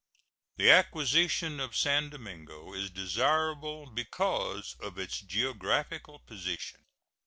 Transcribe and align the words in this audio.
The 0.57 0.71
acquisition 0.71 1.59
of 1.59 1.77
San 1.77 2.09
Domingo 2.09 2.73
is 2.73 2.89
desirable 2.89 3.85
because 3.85 4.75
of 4.79 4.97
its 4.97 5.19
geographical 5.19 6.17
position. 6.17 6.87